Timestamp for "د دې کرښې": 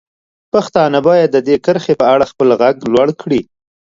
1.31-1.93